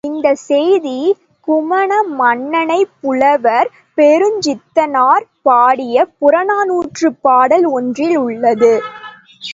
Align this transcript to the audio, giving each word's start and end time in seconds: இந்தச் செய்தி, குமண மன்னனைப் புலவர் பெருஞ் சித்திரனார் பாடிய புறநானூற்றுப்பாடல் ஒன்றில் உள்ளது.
இந்தச் 0.03 0.39
செய்தி, 0.41 0.95
குமண 1.47 1.89
மன்னனைப் 2.13 2.93
புலவர் 3.01 3.67
பெருஞ் 3.97 4.39
சித்திரனார் 4.39 5.27
பாடிய 5.41 6.07
புறநானூற்றுப்பாடல் 6.19 7.67
ஒன்றில் 7.71 8.17
உள்ளது. 8.19 8.73